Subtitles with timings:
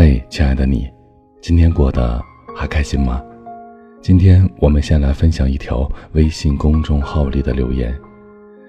[0.00, 0.88] 嘿，亲爱的你，
[1.42, 2.22] 今天过得
[2.54, 3.20] 还开心吗？
[4.00, 7.92] 今天我们先来分享一条微信公众号里的留言。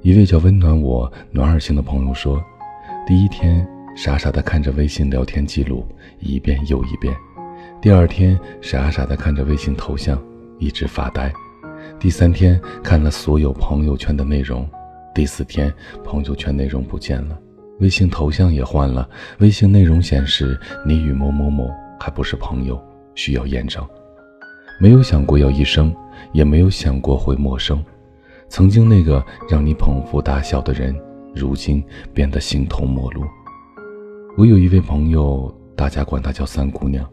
[0.00, 2.42] 一位叫温暖我暖耳星的朋友说
[3.06, 5.86] ：“第一天傻傻的看着微信聊天记录
[6.20, 7.14] 一遍又一遍，
[7.82, 10.18] 第二天傻傻的看着微信头像
[10.58, 11.30] 一直发呆，
[11.98, 14.66] 第三天看了所有朋友圈的内容，
[15.14, 15.70] 第四天
[16.02, 17.38] 朋友圈内容不见了。”
[17.80, 19.08] 微信头像也换了，
[19.38, 22.80] 微信内容显示你与某某某还不是朋友，
[23.14, 23.86] 需要验证。
[24.78, 25.94] 没有想过要一生，
[26.32, 27.82] 也没有想过会陌生。
[28.48, 30.94] 曾经那个让你捧腹大笑的人，
[31.34, 33.22] 如今变得形同陌路。
[34.36, 37.08] 我有一位朋友，大家管她叫三姑娘，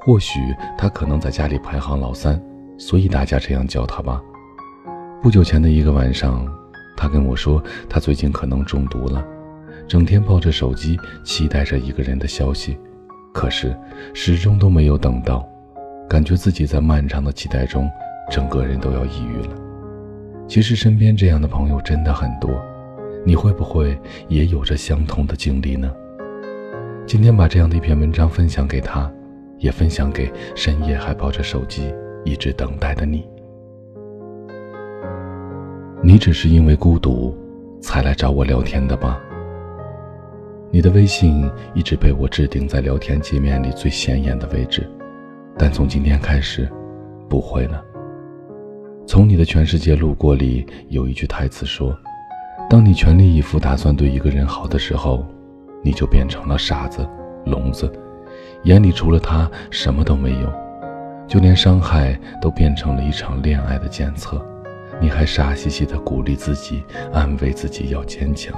[0.00, 0.38] 或许
[0.76, 2.40] 她可能在家里排行老三，
[2.78, 4.20] 所以大家这样叫她吧。
[5.22, 6.46] 不久前的一个晚上，
[6.96, 9.24] 她跟我说，她最近可能中毒了。
[9.86, 12.78] 整天抱着手机，期待着一个人的消息，
[13.32, 13.76] 可是
[14.14, 15.46] 始终都没有等到，
[16.08, 17.88] 感觉自己在漫长的期待中，
[18.30, 19.56] 整个人都要抑郁了。
[20.48, 22.50] 其实身边这样的朋友真的很多，
[23.24, 25.92] 你会不会也有着相同的经历呢？
[27.06, 29.10] 今天把这样的一篇文章分享给他，
[29.58, 33.26] 也分享给深夜还抱着手机一直等待的你。
[36.02, 37.36] 你只是因为孤独，
[37.80, 39.20] 才来找我聊天的吧？
[40.74, 44.84] 你的微信一直被我置顶在聊天界面里最显眼的位置，
[45.56, 46.68] 但从今天开始，
[47.28, 47.80] 不会了。
[49.06, 51.96] 从你的全世界路过里有一句台词说
[52.68, 55.24] ：“当你全力以赴打算对一个人好的时候，
[55.80, 57.08] 你就变成了傻子、
[57.46, 57.88] 聋子，
[58.64, 60.52] 眼里除了他什么都没有，
[61.28, 64.44] 就连伤害都变成了一场恋爱的检测，
[65.00, 68.52] 你还傻兮兮的鼓励自己，安慰自己要坚强。”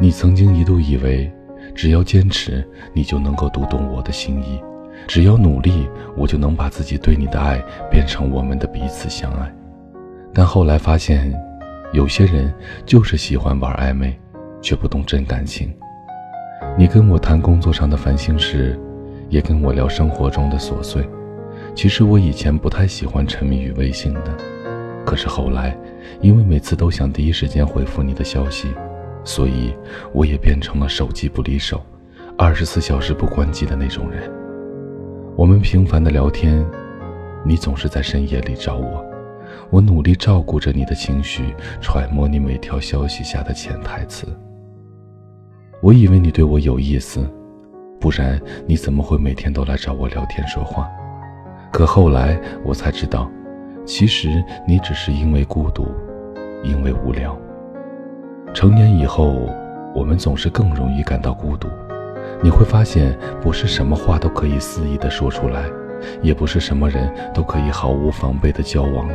[0.00, 1.30] 你曾经一度以为，
[1.74, 4.58] 只要坚持，你就能够读懂我的心意；
[5.06, 9.52] 只要努力，我就能把自己对你的爱变成我们的彼此相爱。
[10.32, 11.32] 但后来发现，
[11.92, 12.52] 有些人
[12.84, 14.18] 就是喜欢玩暧昧，
[14.60, 15.72] 却不懂真感情。
[16.76, 18.78] 你跟我谈工作上的烦心事，
[19.28, 21.08] 也跟我聊生活中的琐碎。
[21.72, 24.36] 其实我以前不太喜欢沉迷于微信的，
[25.06, 25.76] 可是后来，
[26.20, 28.68] 因为每次都想第一时间回复你的消息。
[29.24, 29.74] 所以，
[30.12, 31.80] 我也变成了手机不离手，
[32.36, 34.30] 二十四小时不关机的那种人。
[35.36, 36.64] 我们平凡的聊天，
[37.44, 39.04] 你总是在深夜里找我，
[39.70, 44.26] 我努力照顾着你的情绪，揣摩你每条消息下的潜台词。
[45.82, 47.28] 我以为你对我有意思，
[47.98, 50.88] 不然你怎么会每天都来找我聊天说话？
[51.72, 53.30] 可后来我才知道，
[53.84, 55.88] 其实你只是因为孤独，
[56.62, 57.36] 因为无聊。
[58.54, 59.52] 成年以后，
[59.92, 61.68] 我们总是更容易感到孤独。
[62.40, 65.64] 你会发现，不是什么话都可以肆意的说出来，
[66.22, 69.14] 也不是什么人都可以毫无防备的交往了。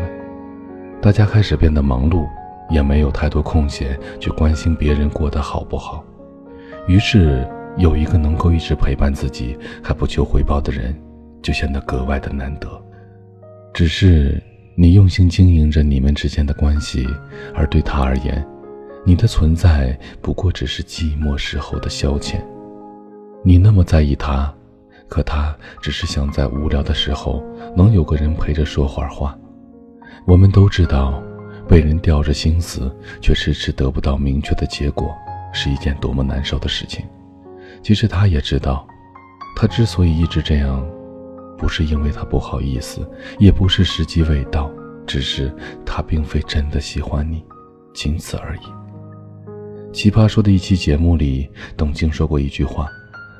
[1.01, 2.27] 大家开始变得忙碌，
[2.69, 6.03] 也没有太多空闲去关心别人过得好不好。
[6.85, 7.47] 于是，
[7.77, 10.93] 有一个能够一直陪伴自己还不求回报的人，
[11.41, 12.67] 就显得格外的难得。
[13.73, 14.41] 只是
[14.75, 17.07] 你用心经营着你们之间的关系，
[17.55, 18.45] 而对他而言，
[19.05, 22.41] 你的存在不过只是寂寞时候的消遣，
[23.43, 24.53] 你那么在意他，
[25.07, 27.43] 可他只是想在无聊的时候
[27.75, 29.37] 能有个人陪着说会儿话。
[30.27, 31.23] 我们都知道，
[31.67, 35.15] 被人吊着心思却迟迟得不到明确的结果，
[35.53, 37.05] 是一件多么难受的事情。
[37.81, 38.85] 其实他也知道，
[39.55, 40.85] 他之所以一直这样，
[41.57, 44.69] 不是因为他不好意思，也不是时机未到，
[45.07, 45.55] 只是
[45.85, 47.43] 他并非真的喜欢你，
[47.93, 48.61] 仅此而已。
[49.91, 52.87] 奇葩说的一期节目里，董卿说过一句话：“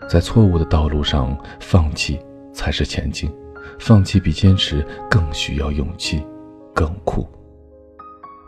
[0.10, 2.20] 在错误的道路上放弃
[2.54, 3.32] 才是前进，
[3.80, 6.24] 放弃比坚持更需要勇气，
[6.74, 7.28] 更酷。”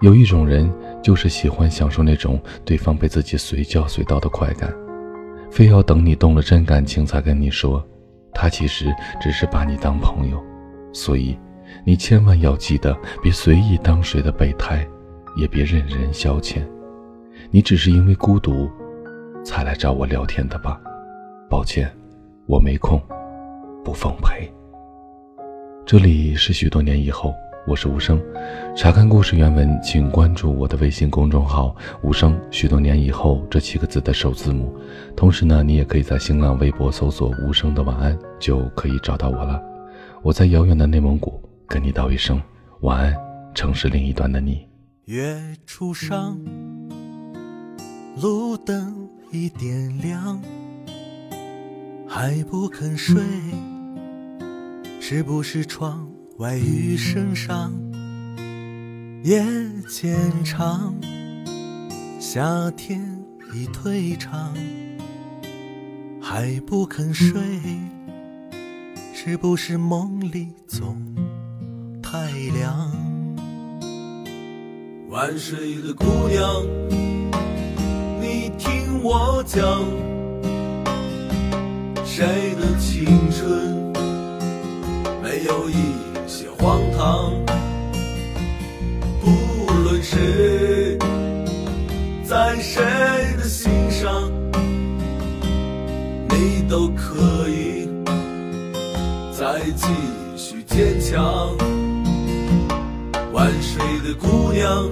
[0.01, 0.71] 有一种人
[1.03, 4.73] 就是喜欢享受那种对方被自己随叫随到的快感，
[5.51, 7.85] 非要等你动了真感情才跟你说，
[8.33, 8.87] 他其实
[9.21, 10.43] 只是把你当朋友。
[10.91, 11.37] 所以，
[11.85, 14.85] 你千万要记得，别随意当谁的备胎，
[15.37, 16.63] 也别任人消遣。
[17.53, 18.71] 你只是因为孤独，
[19.43, 20.79] 才来找我聊天的吧？
[21.49, 21.91] 抱歉，
[22.45, 22.97] 我没空，
[23.83, 24.49] 不奉陪。
[25.85, 27.33] 这里是许多年以后，
[27.67, 28.23] 我是无声。
[28.73, 32.39] 查看故事原文，请关注我的微信公众号“无声”。
[32.49, 34.73] 许多年以后这七个字的首字母。
[35.13, 39.61] 同时呢，你也可以在新浪微博搜索“无声的晚安”，就可以找到我了。
[40.21, 42.41] 我在遥远的内蒙古，跟你道一声
[42.79, 43.13] 晚安，
[43.53, 44.65] 城市另一端的你。
[45.03, 46.39] 月初上。
[48.17, 50.41] 路灯已点亮，
[52.07, 53.23] 还不肯睡，
[54.99, 57.71] 是不是窗外雨声上？
[59.23, 59.43] 夜
[59.87, 60.93] 渐长，
[62.19, 63.01] 夏天
[63.53, 64.53] 已退场，
[66.21, 67.41] 还不肯睡，
[69.13, 71.01] 是不是梦里总
[72.03, 72.91] 太凉？
[75.09, 76.63] 晚睡的姑娘，
[79.03, 79.83] 我讲。
[82.05, 82.25] 谁
[82.55, 83.91] 的青春
[85.23, 85.75] 没有一
[86.27, 87.33] 些荒唐？
[89.21, 90.97] 不论谁
[92.23, 92.83] 在谁
[93.37, 94.31] 的心上，
[96.29, 97.89] 你都可以
[99.31, 99.87] 再继
[100.35, 101.55] 续坚强。
[103.31, 104.87] 晚睡的姑娘，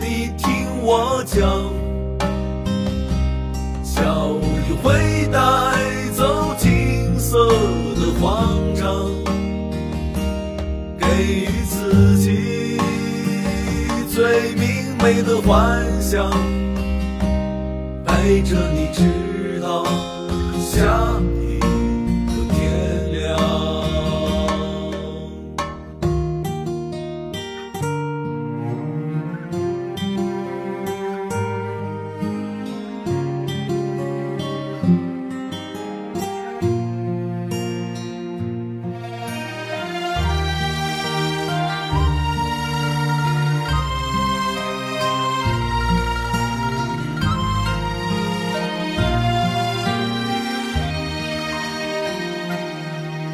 [0.00, 1.85] 你听我讲。
[4.82, 5.38] 会带
[6.14, 9.10] 走金色的慌张，
[10.98, 12.78] 给予自己
[14.08, 16.30] 最明媚的幻想，
[18.04, 19.84] 陪着你直到
[20.60, 21.20] 下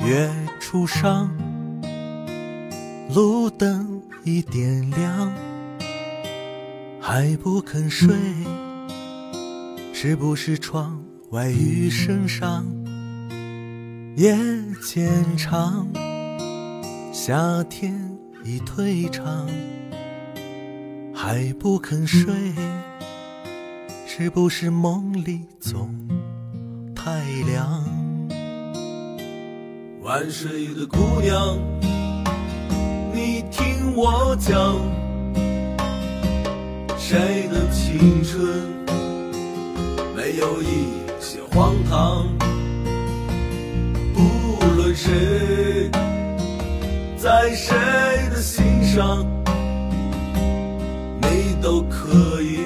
[0.05, 0.29] 月
[0.59, 1.31] 初上，
[3.15, 5.33] 路灯已点亮，
[7.01, 8.17] 还不肯睡，
[9.93, 11.01] 是不是窗
[11.31, 12.67] 外雨声上？
[14.17, 14.37] 夜
[14.83, 15.87] 渐长，
[17.13, 17.95] 夏天
[18.45, 19.47] 已退场，
[21.15, 22.35] 还不肯睡，
[24.05, 25.95] 是不是梦里总
[26.93, 28.02] 太凉？
[30.03, 31.57] 晚睡的姑娘，
[33.15, 34.77] 你听我讲，
[36.99, 38.45] 谁的青春
[40.17, 40.89] 没有一
[41.21, 42.27] 些荒唐？
[44.13, 45.89] 不论谁
[47.17, 47.77] 在谁
[48.29, 49.25] 的心上，
[51.21, 52.59] 你都可以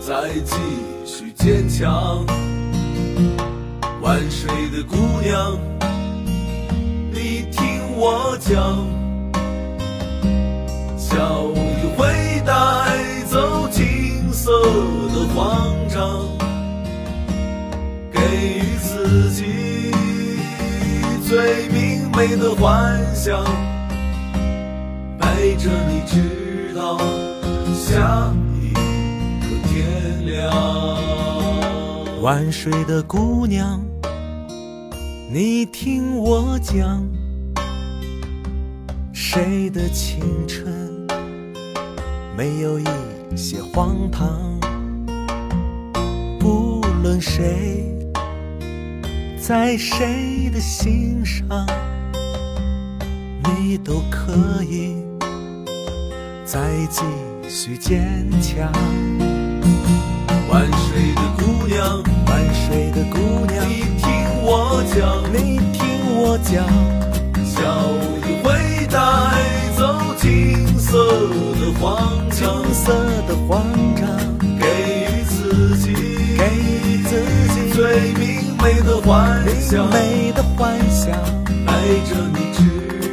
[0.00, 0.56] 再继
[1.04, 2.26] 续坚强。
[4.08, 5.58] 晚睡的姑娘，
[7.12, 8.56] 你听我讲，
[10.96, 14.50] 小雨会带走金色
[15.12, 16.26] 的慌张，
[18.10, 18.18] 给
[18.56, 19.44] 予自己
[21.22, 23.44] 最明媚的幻想，
[25.20, 26.96] 陪着你直到
[27.74, 28.32] 下
[28.62, 31.07] 一个天亮。
[32.20, 33.80] 晚睡的姑娘。
[35.30, 37.06] 你听我讲，
[39.12, 41.06] 谁的青春
[42.36, 42.84] 没有一
[43.36, 44.58] 些荒唐？
[46.40, 47.94] 不论谁
[49.40, 51.46] 在谁的心上，
[53.44, 54.96] 你都可以
[56.44, 56.58] 再
[56.90, 57.04] 继
[57.48, 58.72] 续坚强。
[60.50, 64.06] 晚睡的姑娘，晚睡的姑娘，你听
[64.42, 65.82] 我讲，你听
[66.16, 66.64] 我讲，
[67.44, 67.58] 小
[68.26, 68.46] 雨会
[68.86, 68.96] 带
[69.76, 69.80] 走
[70.16, 70.90] 金色
[71.60, 71.86] 的慌
[72.30, 72.92] 张，金色
[73.28, 73.62] 的慌
[73.96, 74.08] 张，
[74.58, 74.66] 给
[75.04, 75.92] 予自己，
[76.38, 77.10] 给予自
[77.54, 81.12] 己最明媚的幻想，明媚的幻想，
[81.66, 82.58] 陪着你直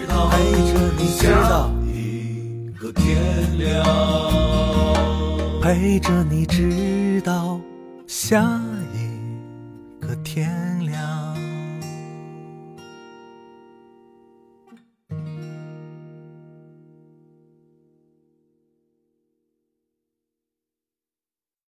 [0.08, 0.34] 到，陪
[0.72, 3.04] 着你直到一个天
[3.58, 3.86] 亮。
[5.62, 6.70] 陪着你直
[8.18, 8.65] 想